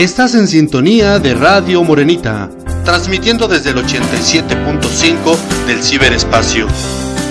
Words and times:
Estás 0.00 0.34
en 0.34 0.48
sintonía 0.48 1.18
de 1.18 1.34
Radio 1.34 1.84
Morenita, 1.84 2.48
transmitiendo 2.86 3.46
desde 3.46 3.68
el 3.68 3.76
87.5 3.76 5.36
del 5.66 5.82
ciberespacio. 5.82 6.66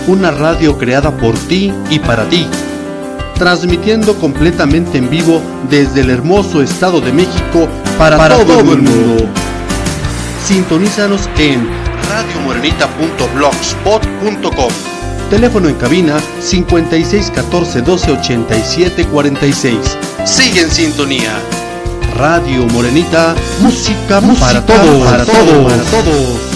Una 0.05 0.29
radio 0.29 0.77
creada 0.77 1.09
por 1.17 1.35
ti 1.35 1.73
y 1.89 1.97
para 1.97 2.29
ti. 2.29 2.45
Transmitiendo 3.39 4.13
completamente 4.19 4.99
en 4.99 5.09
vivo 5.09 5.41
desde 5.67 6.01
el 6.01 6.11
hermoso 6.11 6.61
Estado 6.61 7.01
de 7.01 7.11
México 7.11 7.67
para, 7.97 8.29
todo, 8.29 8.59
el 8.59 8.83
mundo. 8.83 9.27
Sintonízanos 10.45 11.27
en 11.39 11.67
radiomorenita.blogspot.com. 12.07 14.71
Teléfono 15.31 15.69
en 15.69 15.75
cabina 15.75 16.19
5614 16.39 17.81
12 17.81 18.11
87 18.11 19.07
46. 19.07 19.97
Sigue 20.23 20.61
en 20.61 20.69
sintonía. 20.69 21.33
Radio 22.19 22.67
Morenita, 22.73 23.33
música, 23.61 24.19
música 24.19 24.45
para 24.45 24.61
todos, 24.65 25.07
para 25.07 25.25
todos, 25.25 25.71
para 25.71 25.83
todos. 25.85 26.48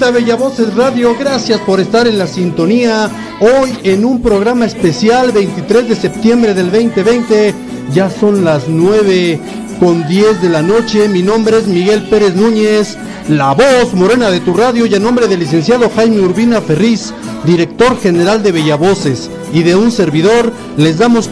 Morenita 0.00 0.18
Bella 0.18 0.36
Voces 0.36 0.74
Radio, 0.76 1.14
gracias 1.18 1.60
por 1.60 1.78
estar 1.78 2.06
en 2.06 2.18
la 2.18 2.26
sintonía. 2.26 3.10
Hoy 3.40 3.76
en 3.84 4.06
un 4.06 4.22
programa 4.22 4.64
especial, 4.64 5.30
23 5.30 5.90
de 5.90 5.94
septiembre 5.94 6.54
del 6.54 6.70
2020, 6.70 7.54
ya 7.92 8.08
son 8.08 8.42
las 8.42 8.66
9 8.66 9.38
con 9.78 10.08
10 10.08 10.40
de 10.40 10.48
la 10.48 10.62
noche. 10.62 11.06
Mi 11.06 11.22
nombre 11.22 11.58
es 11.58 11.66
Miguel 11.66 12.08
Pérez 12.08 12.34
Núñez, 12.34 12.96
la 13.28 13.52
voz 13.52 13.92
morena 13.92 14.30
de 14.30 14.40
tu 14.40 14.54
radio 14.54 14.86
y 14.86 14.94
a 14.94 14.98
nombre 14.98 15.28
del 15.28 15.40
licenciado 15.40 15.90
Jaime 15.94 16.20
Urbina 16.20 16.62
Ferriz, 16.62 17.12
director 17.44 18.00
general 18.00 18.42
de 18.42 18.52
Bella 18.52 18.76
Voces 18.76 19.30
y 19.52 19.64
de 19.64 19.76
un 19.76 19.92
servidor, 19.92 20.50
les 20.78 20.96
damos 20.96 21.28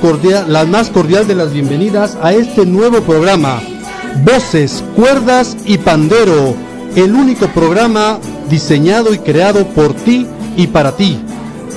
la 0.46 0.64
más 0.66 0.91
cordial 0.91 1.27
de 1.27 1.36
las 1.36 1.55
bienvenidas 1.55 2.19
a 2.22 2.34
este 2.34 2.66
nuevo 2.66 3.00
programa. 3.00 3.62
Voces, 4.24 4.84
cuerdas 4.94 5.56
y 5.64 5.78
pandero 5.78 6.67
el 6.97 7.14
único 7.14 7.47
programa 7.48 8.19
diseñado 8.48 9.14
y 9.14 9.19
creado 9.19 9.67
por 9.69 9.94
ti 9.94 10.27
y 10.56 10.67
para 10.67 10.97
ti. 10.97 11.19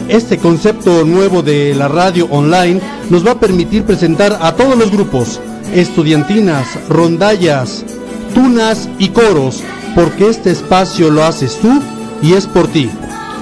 Este 0.07 0.37
concepto 0.37 1.05
nuevo 1.05 1.41
de 1.41 1.75
la 1.75 1.87
radio 1.87 2.27
online 2.31 2.81
nos 3.09 3.25
va 3.25 3.31
a 3.31 3.39
permitir 3.39 3.83
presentar 3.83 4.37
a 4.41 4.53
todos 4.55 4.77
los 4.77 4.91
grupos, 4.91 5.39
estudiantinas, 5.73 6.67
rondallas, 6.89 7.85
tunas 8.33 8.89
y 8.99 9.09
coros, 9.09 9.61
porque 9.95 10.29
este 10.29 10.51
espacio 10.51 11.11
lo 11.11 11.23
haces 11.23 11.57
tú 11.61 11.81
y 12.21 12.33
es 12.33 12.47
por 12.47 12.67
ti. 12.67 12.89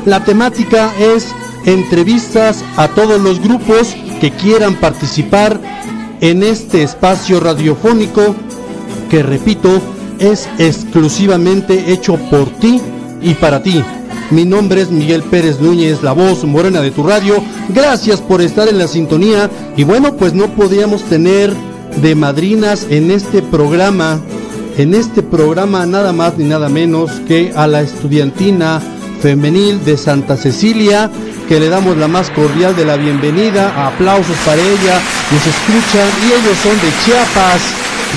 La 0.06 0.24
temática 0.24 0.92
es 1.00 1.28
entrevistas 1.66 2.64
a 2.78 2.88
todos 2.90 3.22
los 3.22 3.42
grupos 3.42 3.96
que 4.22 4.32
quieran 4.32 4.76
participar 4.76 5.60
en 6.22 6.44
este 6.44 6.84
espacio 6.84 7.40
radiofónico 7.40 8.36
que 9.10 9.24
repito 9.24 9.82
es 10.20 10.50
exclusivamente 10.58 11.92
hecho 11.92 12.16
por 12.30 12.50
ti 12.60 12.82
y 13.22 13.34
para 13.36 13.64
ti. 13.64 13.84
Mi 14.32 14.46
nombre 14.46 14.82
es 14.82 14.92
Miguel 14.92 15.24
Pérez 15.24 15.60
Núñez, 15.60 16.04
la 16.04 16.12
voz 16.12 16.44
morena 16.44 16.82
de 16.82 16.92
tu 16.92 17.04
radio. 17.04 17.44
Gracias 17.70 18.22
por 18.22 18.42
estar 18.42 18.68
en 18.68 18.78
la 18.78 18.88
sintonía. 18.88 19.50
Y 19.76 19.84
bueno, 19.84 20.16
pues 20.16 20.34
no 20.34 20.48
podíamos 20.56 21.04
tener 21.04 21.52
de 22.02 22.16
madrinas 22.16 22.86
en 22.90 23.10
este 23.10 23.42
programa, 23.42 24.22
en 24.78 24.94
este 24.94 25.24
programa 25.24 25.86
nada 25.86 26.14
más 26.14 26.38
ni 26.38 26.44
nada 26.44 26.70
menos 26.70 27.12
que 27.28 27.52
a 27.56 27.66
la 27.66 27.82
estudiantina 27.82 28.82
femenil 29.22 29.84
de 29.86 29.98
Santa 29.98 30.38
Cecilia, 30.38 31.10
que 31.48 31.60
le 31.60 31.70
damos 31.70 31.98
la 31.98 32.08
más 32.08 32.30
cordial 32.32 32.76
de 32.76 32.86
la 32.86 32.98
bienvenida. 32.98 33.88
Aplausos 33.88 34.38
para 34.46 34.62
ella. 34.62 35.00
Nos 35.32 35.46
escuchan 35.46 36.10
y 36.24 36.34
ellos 36.34 36.58
son 36.64 36.76
de 36.82 36.92
Chiapas. 37.04 37.62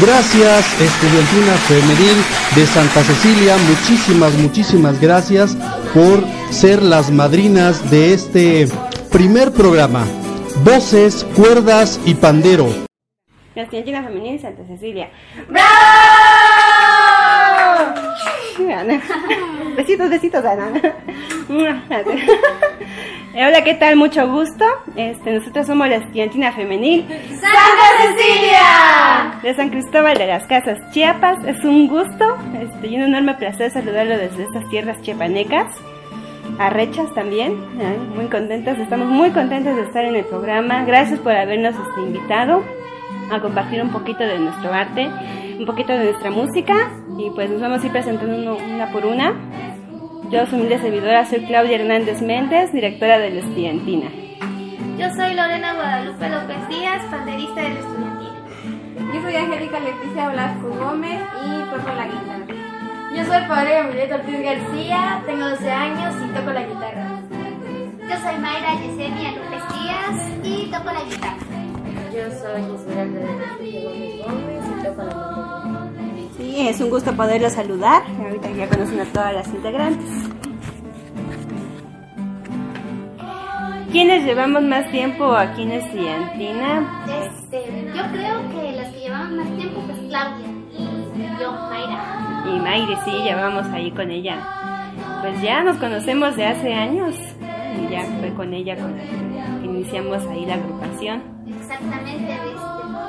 Gracias, 0.00 0.80
Estudiantina 0.80 1.52
Femenil 1.68 2.16
de 2.56 2.66
Santa 2.66 3.02
Cecilia. 3.02 3.56
Muchísimas, 3.68 4.34
muchísimas 4.38 5.00
gracias 5.00 5.56
por 5.92 6.24
ser 6.50 6.82
las 6.82 7.10
madrinas 7.10 7.90
de 7.90 8.14
este 8.14 8.69
primer 9.10 9.52
programa. 9.52 10.06
Voces, 10.64 11.26
cuerdas 11.36 12.00
y 12.06 12.14
pandero. 12.14 12.69
La 13.54 13.62
Estudiantina 13.62 14.02
Femenil 14.02 14.32
de 14.32 14.38
Santa 14.38 14.62
Cecilia. 14.66 15.10
¡Bravo! 15.48 16.12
Besitos, 19.76 20.10
besitos, 20.10 20.44
Ana. 20.44 20.69
Hola, 23.34 23.64
¿qué 23.64 23.75
tal? 23.75 23.97
Mucho 23.97 24.28
gusto. 24.28 24.64
Este, 24.94 25.32
nosotros 25.32 25.66
somos 25.66 25.88
la 25.88 25.97
estudiantina 25.97 26.52
femenil 26.52 27.06
Santa 27.28 27.88
Cecilia 28.02 29.41
de 29.42 29.54
San 29.54 29.70
Cristóbal 29.70 30.19
de 30.19 30.26
las 30.26 30.47
Casas, 30.47 30.78
Chiapas. 30.92 31.38
Es 31.47 31.64
un 31.64 31.88
gusto 31.88 32.36
este, 32.60 32.88
y 32.88 32.97
un 32.97 33.02
enorme 33.04 33.34
placer 33.34 33.70
saludarlo 33.70 34.19
desde 34.19 34.44
estas 34.44 34.69
tierras 34.69 35.00
chiapanecas. 35.00 35.75
Arrechas 36.58 37.12
también, 37.14 37.56
muy 38.14 38.26
contentas, 38.26 38.78
estamos 38.78 39.08
muy 39.08 39.31
contentas 39.31 39.75
de 39.75 39.82
estar 39.82 40.04
en 40.04 40.16
el 40.16 40.25
programa. 40.26 40.84
Gracias 40.84 41.19
por 41.20 41.32
habernos 41.32 41.75
este, 41.75 42.00
invitado 42.02 42.62
a 43.31 43.41
compartir 43.41 43.82
un 43.82 43.91
poquito 43.91 44.22
de 44.22 44.38
nuestro 44.38 44.72
arte, 44.72 45.08
un 45.58 45.64
poquito 45.64 45.92
de 45.92 46.04
nuestra 46.04 46.31
música 46.31 46.91
y 47.19 47.31
pues 47.31 47.50
nos 47.50 47.61
vamos 47.61 47.83
a 47.83 47.87
ir 47.87 47.93
presentando 47.93 48.56
una 48.56 48.91
por 48.91 49.06
una. 49.06 49.34
Yo, 50.31 50.47
su 50.47 50.56
humilde 50.56 50.78
servidora, 50.78 51.27
soy 51.27 51.45
Claudia 51.45 51.77
Hernández 51.77 52.23
Méndez, 52.23 52.73
directora 52.73 53.19
de 53.19 53.31
la 53.31 53.41
Estudiantina. 53.41 54.09
Yo 54.99 55.11
soy 55.15 55.34
Lorena 55.34 55.75
Guadalupe 55.75 56.28
López 56.28 56.69
Díaz, 56.69 57.03
panderista 57.11 57.61
de 57.61 57.69
la 57.69 57.81
Estudiantina. 57.81 59.12
Yo 59.12 59.23
soy 59.23 59.37
Angélica 59.37 59.81
Leticia 59.81 60.31
Blasco 60.31 60.69
Gómez 60.69 61.21
y 61.45 61.71
toco 61.71 61.95
la 61.95 62.06
guitarra. 62.06 62.62
Yo 63.15 63.25
soy 63.27 63.43
padre 63.47 63.83
Miguel 63.84 64.12
Ortiz 64.12 64.43
García, 64.43 65.23
tengo 65.27 65.49
12 65.50 65.71
años 65.71 66.15
y 66.25 66.29
toco 66.33 66.50
la 66.50 66.62
guitarra. 66.62 67.21
Yo 68.09 68.17
soy 68.17 68.39
Mayra 68.41 68.75
Yesenia 68.81 69.33
López 69.33 69.62
Díaz 69.75 70.17
y 70.43 70.71
toco 70.71 70.93
la 70.93 71.05
guitarra. 71.05 71.37
Yo 72.15 72.31
soy 72.31 72.75
Esmeralda 72.75 73.21
de 73.21 73.83
Gómez 73.84 74.25
Gómez 74.25 74.65
y 74.65 74.83
toco 74.83 75.03
la 75.03 75.12
guitarra. 75.12 75.41
Es 76.54 76.80
un 76.80 76.90
gusto 76.90 77.12
poderlo 77.14 77.48
saludar. 77.48 78.02
Ahorita 78.22 78.50
ya 78.50 78.68
conocen 78.68 79.00
a 79.00 79.04
todas 79.06 79.34
las 79.34 79.48
integrantes. 79.48 80.06
¿Quiénes 83.90 84.24
llevamos 84.24 84.62
más 84.62 84.90
tiempo 84.90 85.32
aquí 85.32 85.62
en 85.62 85.72
Estudiantina? 85.72 87.04
Este, 87.24 87.92
yo 87.94 88.02
creo 88.12 88.48
que 88.50 88.72
las 88.72 88.88
que 88.88 89.00
llevamos 89.00 89.32
más 89.32 89.56
tiempo 89.56 89.80
pues 89.86 89.98
Claudia 90.08 90.46
y 90.72 91.40
yo, 91.40 91.52
Mayra. 91.52 92.44
Y 92.46 92.60
Mayre, 92.60 92.96
sí, 93.04 93.10
llevamos 93.22 93.66
ahí 93.66 93.90
con 93.90 94.10
ella. 94.10 94.38
Pues 95.20 95.40
ya 95.43 95.62
nos 95.62 95.76
conocemos 95.78 96.37
de 96.37 96.46
hace 96.46 96.72
años. 96.75 97.14
Y 97.81 97.90
ya 97.90 98.02
fue 98.20 98.32
con 98.34 98.52
ella 98.52 98.76
con 98.76 98.96
la 98.96 99.05
que 99.05 99.66
iniciamos 99.66 100.26
ahí 100.26 100.46
la 100.46 100.55
agrupación. 100.55 101.22
Exactamente, 101.46 102.32
este, 102.32 102.50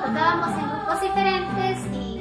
tocábamos 0.06 0.50
en 0.50 0.70
grupos 0.70 1.02
diferentes 1.02 1.78
y 1.94 2.13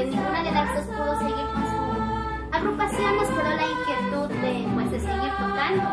que 0.00 0.06
ninguna 0.06 0.42
de 0.42 0.50
las 0.52 0.74
dos 0.74 0.96
pudo 0.96 1.18
seguir 1.18 1.46
con 1.52 1.62
su 1.72 2.56
agrupación, 2.56 3.16
nos 3.16 3.28
quedó 3.28 3.50
la 3.50 3.66
inquietud 3.68 4.28
de, 4.40 4.68
pues, 4.72 4.90
de 4.92 5.00
seguir 5.00 5.30
tocando. 5.38 5.88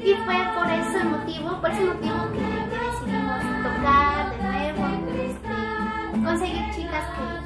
Y 0.00 0.14
fue 0.24 0.36
por 0.54 0.70
ese 0.70 1.04
motivo, 1.04 1.60
por 1.60 1.70
ese 1.70 1.84
motivo 1.84 2.32
que, 2.32 2.40
decidimos 2.40 3.42
tocar 3.62 4.30
de 4.30 4.42
nuevo, 4.42 4.82
este, 5.28 6.24
conseguir 6.24 6.64
chicas 6.74 7.04
que, 7.14 7.41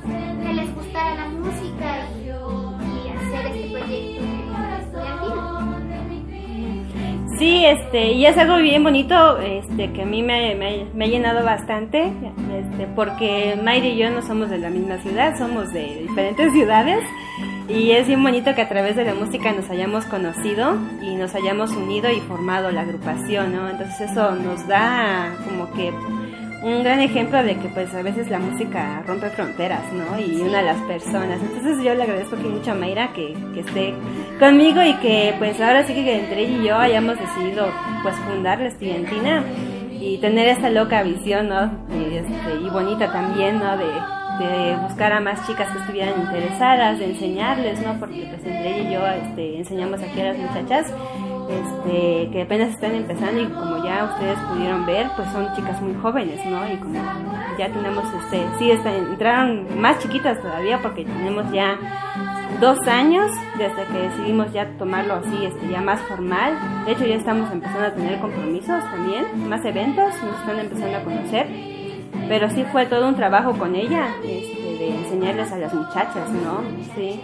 Sí, 7.38 7.67
este, 7.67 8.12
y 8.12 8.25
es 8.25 8.37
algo 8.38 8.56
bien 8.56 8.83
bonito, 8.83 9.38
este, 9.38 9.93
que 9.93 10.03
a 10.03 10.06
mí 10.06 10.23
me, 10.23 10.55
me, 10.55 11.05
ha 11.05 11.09
llenado 11.09 11.44
bastante, 11.44 12.05
este, 12.05 12.87
porque 12.94 13.59
Mayra 13.62 13.87
y 13.88 13.99
yo 13.99 14.11
no 14.11 14.23
somos 14.23 14.49
de 14.49 14.56
la 14.56 14.71
misma 14.71 14.97
ciudad, 14.99 15.37
somos 15.37 15.71
de 15.71 16.06
diferentes 16.09 16.50
ciudades, 16.53 17.05
y 17.69 17.91
es 17.91 18.06
bien 18.06 18.23
bonito 18.23 18.55
que 18.55 18.62
a 18.62 18.69
través 18.69 18.97
de 18.97 19.05
la 19.05 19.12
música 19.12 19.53
nos 19.53 19.69
hayamos 19.69 20.06
conocido 20.06 20.79
y 21.03 21.17
nos 21.17 21.35
hayamos 21.35 21.73
unido 21.73 22.11
y 22.11 22.21
formado 22.21 22.71
la 22.71 22.83
agrupación, 22.83 23.55
¿no? 23.55 23.69
Entonces 23.69 24.12
eso 24.12 24.35
nos 24.37 24.67
da 24.67 25.35
como 25.44 25.71
que 25.73 25.93
un 26.62 26.82
gran 26.82 27.00
ejemplo 27.00 27.43
de 27.43 27.56
que 27.56 27.69
pues 27.69 27.94
a 27.94 28.03
veces 28.03 28.31
la 28.31 28.38
música 28.38 29.03
rompe 29.06 29.31
fronteras, 29.31 29.93
¿no? 29.93 30.19
Y 30.19 30.41
una 30.41 30.61
a 30.61 30.62
las 30.62 30.81
personas. 30.82 31.41
Entonces 31.41 31.82
yo 31.85 31.94
le 31.94 32.03
agradezco 32.03 32.37
aquí 32.37 32.49
mucho 32.49 32.73
a 32.73 32.75
Mayra 32.75 33.12
que, 33.12 33.35
que 33.55 33.61
esté 33.61 33.94
conmigo 34.38 34.82
y 34.82 34.94
que 34.94 35.35
pues 35.38 35.61
ahora 35.61 35.87
sí 35.87 35.94
que 35.94 36.20
entre 36.20 36.43
ella 36.43 36.62
y 36.62 36.67
yo 36.67 36.76
hayamos 36.76 37.17
decidido 37.19 37.69
pues 38.03 38.14
fundar 38.17 38.61
la 38.61 38.69
estudiantina 38.69 39.44
y 40.00 40.19
tener 40.19 40.49
esta 40.49 40.70
loca 40.70 41.03
visión, 41.03 41.49
¿no? 41.49 41.70
Y, 41.91 42.17
este, 42.17 42.35
y 42.64 42.70
bonita 42.70 43.11
también, 43.12 43.58
¿no? 43.58 43.76
De, 43.76 43.87
de 44.38 44.77
buscar 44.83 45.12
a 45.12 45.21
más 45.21 45.47
chicas 45.47 45.71
que 45.73 45.79
estuvieran 45.79 46.21
interesadas, 46.21 46.99
de 46.99 47.06
enseñarles, 47.06 47.81
¿no? 47.81 47.99
Porque 47.99 48.27
pues 48.29 48.44
entre 48.44 48.81
ella 48.81 48.88
y 48.88 48.93
yo 48.93 49.06
este, 49.06 49.59
enseñamos 49.59 50.00
aquí 50.03 50.21
a 50.21 50.33
las 50.33 50.38
muchachas 50.38 50.93
este, 51.49 52.29
que 52.33 52.43
apenas 52.43 52.71
están 52.71 52.94
empezando 52.94 53.41
y 53.41 53.47
como 53.47 53.85
ya 53.85 54.05
ustedes 54.05 54.38
pudieron 54.50 54.85
ver, 54.85 55.09
pues 55.17 55.31
son 55.31 55.55
chicas 55.55 55.81
muy 55.81 55.94
jóvenes, 55.94 56.44
¿no? 56.47 56.71
Y 56.71 56.77
como 56.77 57.00
ya 57.59 57.69
tenemos, 57.69 58.05
este, 58.23 58.44
sí, 58.59 58.71
están, 58.71 58.94
entraron 58.94 59.81
más 59.81 59.99
chiquitas 60.00 60.41
todavía 60.41 60.81
porque 60.82 61.05
tenemos 61.05 61.50
ya 61.53 61.79
dos 62.61 62.79
años 62.89 63.31
desde 63.59 63.85
que 63.85 64.09
decidimos 64.09 64.53
ya 64.53 64.67
tomarlo 64.79 65.15
así, 65.15 65.44
este, 65.44 65.69
ya 65.69 65.81
más 65.81 66.00
formal. 66.03 66.55
De 66.85 66.93
hecho, 66.93 67.06
ya 67.06 67.15
estamos 67.15 67.50
empezando 67.53 67.87
a 67.87 67.93
tener 67.93 68.19
compromisos 68.19 68.82
también, 68.91 69.49
más 69.49 69.65
eventos, 69.65 70.15
nos 70.23 70.41
están 70.41 70.59
empezando 70.59 70.97
a 70.97 71.05
conocer. 71.05 71.75
Pero 72.28 72.50
sí 72.50 72.64
fue 72.73 72.87
todo 72.87 73.08
un 73.08 73.14
trabajo 73.14 73.52
con 73.52 73.75
ella, 73.75 74.08
este, 74.25 74.76
de 74.78 74.96
enseñarles 74.96 75.52
a 75.52 75.58
las 75.58 75.73
muchachas, 75.73 76.28
¿no? 76.31 76.61
Sí. 76.94 77.20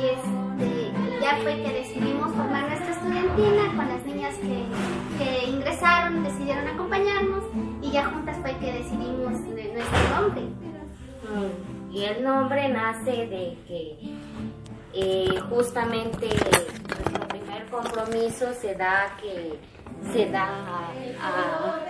Y 0.00 0.06
este, 0.06 1.20
ya 1.20 1.36
fue 1.42 1.62
que 1.62 1.72
decidimos 1.72 2.32
formar 2.32 2.68
nuestra 2.68 2.90
estudiantina 2.90 3.76
con 3.76 3.88
las 3.88 4.04
niñas 4.06 4.34
que, 4.36 5.22
que 5.22 5.50
ingresaron, 5.50 6.24
decidieron 6.24 6.66
acompañarnos 6.68 7.44
y 7.82 7.90
ya 7.90 8.06
juntas 8.06 8.36
fue 8.40 8.56
que 8.58 8.72
decidimos 8.72 9.32
nuestro 9.32 10.20
nombre. 10.20 10.42
Y 11.92 12.04
el 12.04 12.24
nombre 12.24 12.68
nace 12.68 13.26
de 13.26 13.56
que 13.66 13.98
eh, 14.92 15.40
justamente 15.48 16.28
nuestro 16.28 17.28
primer 17.28 17.66
compromiso 17.66 18.52
se 18.54 18.74
da 18.74 19.16
que 19.20 19.58
se 20.12 20.30
da 20.30 20.44
a, 20.44 20.90
a, 21.20 21.80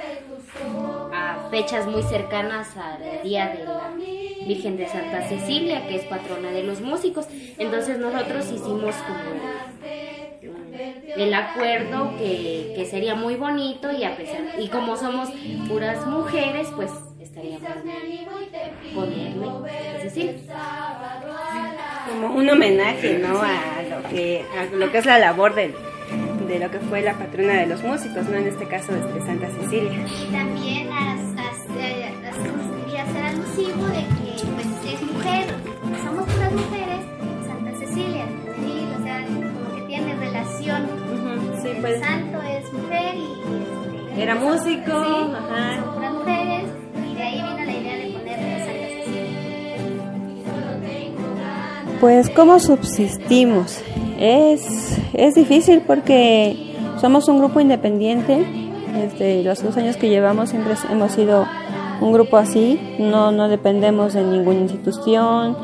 fechas 1.51 1.87
muy 1.87 2.03
cercanas 2.03 2.69
al 2.77 3.23
día 3.23 3.49
de 3.49 3.65
la 3.65 3.91
Virgen 4.47 4.77
de 4.77 4.87
Santa 4.89 5.29
Cecilia, 5.29 5.87
que 5.87 5.97
es 5.97 6.05
patrona 6.05 6.51
de 6.51 6.63
los 6.63 6.81
músicos. 6.81 7.27
Entonces 7.59 7.99
nosotros 7.99 8.47
hicimos 8.47 8.95
como 8.97 9.75
el 11.17 11.35
acuerdo 11.35 12.17
que, 12.19 12.73
que 12.77 12.85
sería 12.85 13.15
muy 13.15 13.37
bonito 13.37 13.93
y 13.93 14.05
a 14.05 14.17
pesar 14.17 14.41
y 14.59 14.69
como 14.69 14.97
somos 14.97 15.31
puras 15.69 16.07
mujeres, 16.07 16.69
pues 16.75 16.91
estaría 17.21 17.59
ponerle, 18.95 19.47
es 19.97 20.05
decir, 20.05 20.37
como 22.09 22.35
un 22.35 22.51
homenaje, 22.51 23.19
¿no? 23.19 23.41
A 23.41 23.83
lo 23.89 24.09
que 24.09 24.45
a 24.59 24.75
lo 24.75 24.91
que 24.91 24.99
es 24.99 25.07
la 25.07 25.19
labor 25.19 25.55
del 25.55 25.75
de 26.47 26.59
lo 26.59 26.71
que 26.71 26.79
fue 26.81 27.03
la 27.03 27.15
patrona 27.15 27.55
de 27.55 27.67
los 27.67 27.83
músicos, 27.83 28.27
¿no? 28.29 28.37
En 28.37 28.47
este 28.47 28.67
caso 28.67 28.93
de 28.93 29.21
Santa 29.27 29.49
Cecilia. 29.49 29.93
Y 29.93 30.33
también 30.33 30.93
a, 30.93 31.13
a, 31.13 31.49
a, 31.49 31.55
quería 32.85 33.03
hacer 33.03 33.25
alusivo 33.25 33.87
de 33.89 34.03
que 34.17 34.47
pues 34.55 34.67
es 34.95 35.03
mujer, 35.13 35.47
somos 36.05 36.27
todas 36.27 36.53
mujeres, 36.53 37.01
Santa 37.47 37.73
Cecilia, 37.79 38.27
¿sí? 38.57 38.87
o 38.99 39.03
sea, 39.03 39.25
como 39.27 39.75
que 39.77 39.83
tiene 39.87 40.15
relación. 40.17 40.83
Uh 40.83 40.87
-huh, 41.17 41.63
sí, 41.63 41.69
el 41.69 41.77
pues. 41.79 42.01
santo 42.01 42.43
es 42.43 42.73
mujer 42.73 43.15
y 43.17 43.23
este, 44.11 44.23
era 44.23 44.35
músico, 44.35 44.85
sí, 44.85 45.33
ajá. 45.35 45.83
son 45.83 45.95
puras 45.95 46.13
mujeres 46.13 46.65
y 47.11 47.15
de 47.15 47.23
ahí 47.23 47.43
vino 47.43 47.65
la 47.65 47.73
idea 47.73 47.97
de 47.97 48.13
ponerle 48.13 48.59
Santa 48.59 48.87
Cecilia. 48.89 49.25
Pues 52.01 52.31
cómo 52.31 52.61
subsistimos. 52.61 53.83
Es, 54.19 54.99
es 55.17 55.35
difícil 55.35 55.83
porque 55.87 56.75
somos 57.01 57.29
un 57.29 57.39
grupo 57.39 57.61
independiente. 57.61 58.45
Desde 58.95 59.43
los 59.43 59.63
dos 59.63 59.77
años 59.77 59.97
que 59.97 60.09
llevamos 60.09 60.51
siempre 60.51 60.75
hemos 60.91 61.13
sido 61.13 61.47
un 62.01 62.13
grupo 62.13 62.37
así. 62.37 62.81
No, 62.99 63.33
no 63.33 63.49
dependemos 63.49 64.15
de 64.15 64.23
ninguna 64.23 64.61
institución. 64.61 65.57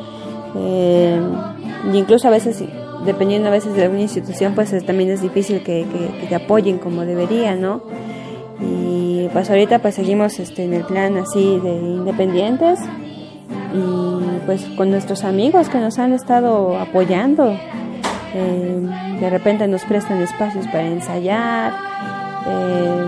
Eh, 0.56 1.20
incluso 1.92 2.28
a 2.28 2.30
veces, 2.30 2.62
dependiendo 3.04 3.48
a 3.48 3.52
veces 3.52 3.74
de 3.74 3.84
alguna 3.84 4.02
institución, 4.02 4.54
pues 4.54 4.72
es, 4.72 4.84
también 4.84 5.10
es 5.10 5.22
difícil 5.22 5.62
que, 5.62 5.86
que, 5.90 6.20
que, 6.20 6.26
te 6.26 6.34
apoyen 6.34 6.78
como 6.78 7.02
debería, 7.02 7.54
¿no? 7.54 7.82
Y 8.60 9.28
pues 9.32 9.48
ahorita 9.48 9.78
pues 9.78 9.94
seguimos 9.94 10.38
este, 10.38 10.64
en 10.64 10.74
el 10.74 10.84
plan 10.84 11.16
así 11.16 11.58
de 11.62 11.72
independientes 11.72 12.78
y 13.72 14.40
pues 14.46 14.64
con 14.76 14.90
nuestros 14.90 15.24
amigos 15.24 15.68
que 15.68 15.78
nos 15.78 15.98
han 15.98 16.12
estado 16.12 16.78
apoyando. 16.78 17.56
Eh, 18.32 18.88
de 19.18 19.30
repente 19.30 19.66
nos 19.66 19.84
prestan 19.84 20.22
espacios 20.22 20.64
para 20.66 20.86
ensayar 20.86 21.72
eh, 22.46 23.04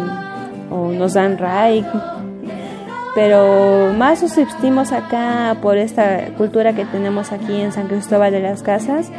o 0.69 0.89
nos 0.89 1.15
dan 1.15 1.39
RAI 1.39 1.87
pero 3.15 3.93
más 3.97 4.19
subsistimos 4.19 4.91
acá 4.91 5.57
por 5.63 5.77
esta 5.77 6.27
cultura 6.37 6.73
que 6.73 6.85
tenemos 6.87 7.31
aquí 7.31 7.61
en 7.61 7.71
San 7.71 7.87
Cristóbal 7.87 8.33
de 8.33 8.41
las 8.41 8.65
Casas 8.65 9.13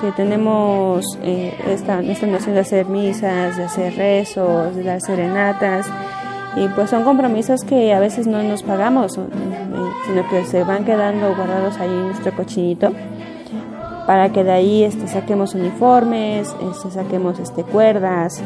que 0.00 0.10
tenemos 0.12 1.04
eh, 1.22 1.54
esta, 1.68 2.00
esta 2.00 2.26
noción 2.26 2.54
de 2.54 2.62
hacer 2.62 2.86
misas, 2.86 3.56
de 3.56 3.64
hacer 3.64 3.94
rezos, 3.94 4.74
de 4.74 4.82
dar 4.82 5.00
serenatas 5.00 5.86
y 6.56 6.66
pues 6.68 6.90
son 6.90 7.04
compromisos 7.04 7.62
que 7.62 7.92
a 7.92 8.00
veces 8.00 8.26
no 8.26 8.42
nos 8.42 8.64
pagamos, 8.64 9.12
sino 9.12 10.28
que 10.28 10.44
se 10.44 10.64
van 10.64 10.84
quedando 10.84 11.36
guardados 11.36 11.78
ahí 11.78 11.88
en 11.88 12.06
nuestro 12.08 12.34
cochinito 12.34 12.92
para 14.10 14.32
que 14.32 14.42
de 14.42 14.50
ahí 14.50 14.82
este, 14.82 15.06
saquemos 15.06 15.54
uniformes, 15.54 16.52
este, 16.68 16.90
saquemos 16.90 17.38
este, 17.38 17.62
cuerdas 17.62 18.42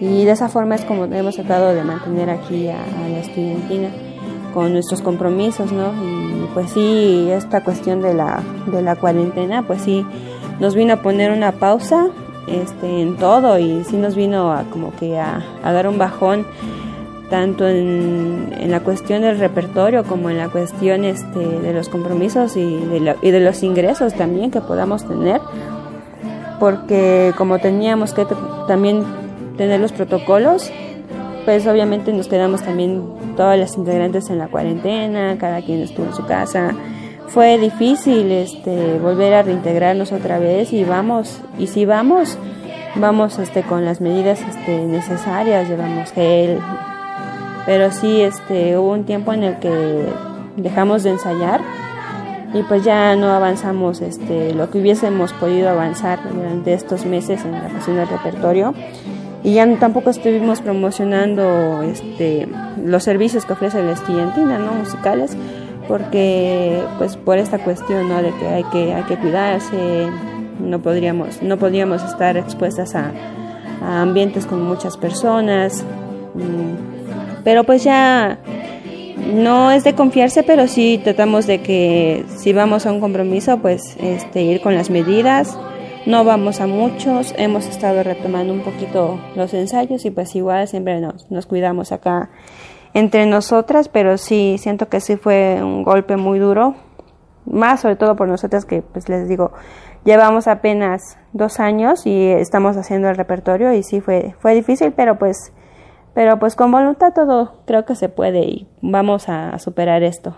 y 0.00 0.24
de 0.24 0.30
esa 0.30 0.48
forma 0.48 0.76
es 0.76 0.84
como 0.86 1.04
hemos 1.04 1.34
tratado 1.34 1.74
de 1.74 1.84
mantener 1.84 2.30
aquí 2.30 2.66
a, 2.68 2.78
la 3.10 3.18
estudiantina 3.18 3.90
con 4.54 4.72
nuestros 4.72 5.02
compromisos, 5.02 5.72
¿no? 5.72 5.92
Y 5.92 6.46
pues 6.54 6.70
sí, 6.70 7.28
esta 7.30 7.62
cuestión 7.62 8.00
de 8.00 8.14
la, 8.14 8.42
de 8.72 8.80
la 8.80 8.96
cuarentena, 8.96 9.62
pues 9.66 9.82
sí, 9.82 10.06
nos 10.58 10.74
vino 10.74 10.94
a 10.94 11.02
poner 11.02 11.32
una 11.32 11.52
pausa 11.52 12.06
este, 12.46 13.02
en 13.02 13.18
todo 13.18 13.58
y 13.58 13.84
sí 13.84 13.98
nos 13.98 14.16
vino 14.16 14.54
a 14.54 14.62
como 14.70 14.90
que 14.96 15.18
a 15.18 15.42
dar 15.62 15.86
un 15.86 15.98
bajón 15.98 16.46
tanto 17.30 17.66
en, 17.66 18.52
en, 18.60 18.70
la 18.70 18.80
cuestión 18.80 19.22
del 19.22 19.38
repertorio 19.38 20.04
como 20.04 20.28
en 20.28 20.36
la 20.36 20.48
cuestión 20.48 21.04
este, 21.04 21.38
de 21.38 21.72
los 21.72 21.88
compromisos 21.88 22.56
y 22.56 22.76
de, 22.76 23.00
lo, 23.00 23.14
y 23.22 23.30
de 23.30 23.40
los 23.40 23.62
ingresos 23.62 24.12
también 24.14 24.50
que 24.50 24.60
podamos 24.60 25.06
tener, 25.06 25.40
porque 26.58 27.32
como 27.38 27.58
teníamos 27.60 28.12
que 28.12 28.26
también 28.66 29.04
tener 29.56 29.80
los 29.80 29.92
protocolos, 29.92 30.70
pues 31.44 31.66
obviamente 31.66 32.12
nos 32.12 32.28
quedamos 32.28 32.62
también 32.62 33.02
todas 33.36 33.58
las 33.58 33.76
integrantes 33.76 34.28
en 34.28 34.38
la 34.38 34.48
cuarentena, 34.48 35.38
cada 35.38 35.62
quien 35.62 35.80
estuvo 35.80 36.06
en 36.06 36.14
su 36.14 36.26
casa. 36.26 36.74
Fue 37.28 37.58
difícil 37.58 38.30
este, 38.32 38.98
volver 38.98 39.34
a 39.34 39.42
reintegrarnos 39.42 40.10
otra 40.12 40.40
vez 40.40 40.72
y 40.72 40.82
vamos, 40.82 41.40
y 41.58 41.68
si 41.68 41.86
vamos, 41.86 42.36
vamos 42.96 43.38
este, 43.38 43.62
con 43.62 43.84
las 43.84 44.00
medidas 44.00 44.40
este, 44.40 44.84
necesarias, 44.84 45.68
llevamos 45.68 46.10
gel, 46.12 46.58
pero 47.66 47.90
sí 47.92 48.20
este 48.20 48.76
hubo 48.78 48.92
un 48.92 49.04
tiempo 49.04 49.32
en 49.32 49.44
el 49.44 49.58
que 49.58 50.06
dejamos 50.56 51.02
de 51.02 51.10
ensayar 51.10 51.60
y 52.52 52.62
pues 52.64 52.84
ya 52.84 53.14
no 53.14 53.30
avanzamos 53.30 54.00
este 54.00 54.54
lo 54.54 54.70
que 54.70 54.78
hubiésemos 54.78 55.32
podido 55.34 55.68
avanzar 55.68 56.18
durante 56.32 56.72
estos 56.72 57.04
meses 57.04 57.44
en 57.44 57.52
la 57.52 57.68
cuestión 57.68 57.96
del 57.96 58.08
repertorio. 58.08 58.74
Y 59.42 59.54
ya 59.54 59.78
tampoco 59.78 60.10
estuvimos 60.10 60.60
promocionando 60.60 61.82
este 61.82 62.46
los 62.84 63.04
servicios 63.04 63.46
que 63.46 63.54
ofrece 63.54 63.82
la 63.82 63.92
estudiantina 63.92 64.58
no 64.58 64.74
musicales 64.74 65.36
porque 65.88 66.82
pues 66.98 67.16
por 67.16 67.38
esta 67.38 67.58
cuestión 67.58 68.08
no 68.08 68.22
de 68.22 68.32
que 68.32 68.46
hay 68.46 68.64
que 68.64 68.92
hay 68.92 69.02
que 69.04 69.16
cuidarse 69.16 70.08
no 70.60 70.80
podríamos 70.80 71.42
no 71.42 71.56
podríamos 71.56 72.02
estar 72.02 72.36
expuestas 72.36 72.94
a, 72.94 73.12
a 73.82 74.02
ambientes 74.02 74.44
con 74.44 74.62
muchas 74.62 74.98
personas 74.98 75.84
pero 77.44 77.64
pues 77.64 77.84
ya 77.84 78.38
no 79.34 79.70
es 79.70 79.84
de 79.84 79.94
confiarse, 79.94 80.42
pero 80.42 80.66
sí 80.66 81.00
tratamos 81.02 81.46
de 81.46 81.60
que 81.62 82.24
si 82.36 82.52
vamos 82.52 82.86
a 82.86 82.92
un 82.92 83.00
compromiso, 83.00 83.58
pues 83.58 83.96
este, 84.00 84.42
ir 84.42 84.60
con 84.60 84.74
las 84.74 84.90
medidas. 84.90 85.58
No 86.06 86.24
vamos 86.24 86.62
a 86.62 86.66
muchos, 86.66 87.34
hemos 87.36 87.66
estado 87.66 88.02
retomando 88.02 88.54
un 88.54 88.62
poquito 88.62 89.20
los 89.36 89.52
ensayos 89.52 90.04
y 90.06 90.10
pues 90.10 90.34
igual 90.34 90.66
siempre 90.66 90.98
nos, 90.98 91.30
nos 91.30 91.44
cuidamos 91.44 91.92
acá 91.92 92.30
entre 92.94 93.26
nosotras, 93.26 93.88
pero 93.88 94.16
sí 94.16 94.56
siento 94.58 94.88
que 94.88 95.00
sí 95.00 95.16
fue 95.16 95.58
un 95.62 95.82
golpe 95.82 96.16
muy 96.16 96.38
duro, 96.38 96.74
más 97.44 97.80
sobre 97.80 97.96
todo 97.96 98.16
por 98.16 98.28
nosotras 98.28 98.64
que 98.64 98.80
pues 98.80 99.10
les 99.10 99.28
digo, 99.28 99.52
llevamos 100.04 100.48
apenas 100.48 101.18
dos 101.34 101.60
años 101.60 102.06
y 102.06 102.28
estamos 102.28 102.78
haciendo 102.78 103.10
el 103.10 103.16
repertorio 103.16 103.74
y 103.74 103.82
sí 103.82 104.00
fue, 104.00 104.34
fue 104.40 104.54
difícil, 104.54 104.92
pero 104.92 105.18
pues 105.18 105.52
Pero 106.14 106.38
pues 106.38 106.56
con 106.56 106.72
voluntad 106.72 107.12
todo 107.12 107.62
creo 107.66 107.84
que 107.84 107.94
se 107.94 108.08
puede 108.08 108.40
y 108.40 108.68
vamos 108.80 109.28
a 109.28 109.58
superar 109.58 110.02
esto. 110.02 110.36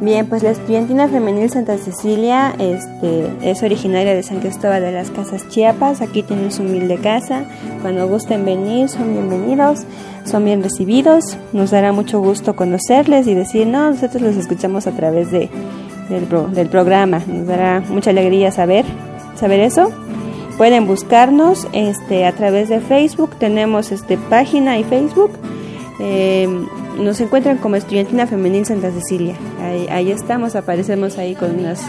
Bien, 0.00 0.26
pues 0.26 0.42
la 0.42 0.50
estudiantina 0.50 1.08
femenil 1.08 1.48
Santa 1.48 1.78
Cecilia 1.78 2.54
este, 2.58 3.30
es 3.42 3.62
originaria 3.62 4.14
de 4.14 4.22
San 4.22 4.40
Cristóbal 4.40 4.82
de 4.82 4.92
las 4.92 5.10
Casas 5.10 5.48
Chiapas. 5.48 6.02
Aquí 6.02 6.22
tienen 6.22 6.52
su 6.52 6.62
humilde 6.62 6.98
casa. 6.98 7.44
Cuando 7.80 8.06
gusten 8.06 8.44
venir, 8.44 8.88
son 8.90 9.12
bienvenidos, 9.12 9.84
son 10.24 10.44
bien 10.44 10.62
recibidos. 10.62 11.38
Nos 11.52 11.70
dará 11.70 11.92
mucho 11.92 12.20
gusto 12.20 12.56
conocerles 12.56 13.26
y 13.26 13.34
decir, 13.34 13.66
no, 13.66 13.90
nosotros 13.90 14.22
los 14.22 14.36
escuchamos 14.36 14.86
a 14.86 14.92
través 14.92 15.30
de, 15.30 15.48
del, 16.10 16.28
del 16.54 16.68
programa. 16.68 17.22
Nos 17.26 17.46
dará 17.46 17.80
mucha 17.88 18.10
alegría 18.10 18.52
saber, 18.52 18.84
saber 19.34 19.60
eso. 19.60 19.90
Pueden 20.56 20.86
buscarnos 20.86 21.68
este, 21.72 22.24
a 22.24 22.32
través 22.32 22.68
de 22.68 22.80
Facebook. 22.80 23.36
Tenemos 23.38 23.92
este, 23.92 24.16
página 24.16 24.78
y 24.78 24.84
Facebook. 24.84 25.32
Eh, 26.00 26.48
nos 26.98 27.20
encuentran 27.20 27.58
como 27.58 27.76
Estudiantina 27.76 28.26
Femenil 28.26 28.64
Santa 28.64 28.90
Cecilia. 28.90 29.34
Ahí, 29.90 30.10
estamos, 30.10 30.56
aparecemos 30.56 31.18
ahí 31.18 31.34
con 31.34 31.58
unas 31.58 31.82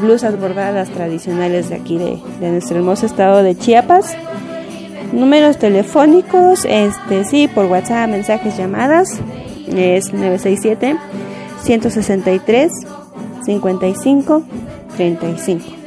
blusas 0.00 0.38
bordadas 0.40 0.90
tradicionales 0.90 1.68
de 1.68 1.76
aquí 1.76 1.96
de, 1.96 2.18
nuestro 2.50 2.78
hermoso 2.78 3.06
estado 3.06 3.42
de 3.42 3.56
Chiapas. 3.56 4.16
Números 5.12 5.58
telefónicos, 5.58 6.64
este 6.64 7.24
sí, 7.24 7.46
por 7.46 7.66
WhatsApp, 7.66 8.08
mensajes, 8.08 8.56
llamadas, 8.56 9.20
es 9.68 10.12
967 10.12 10.96
163 11.62 12.72
55 13.44 14.42
35. 14.96 15.81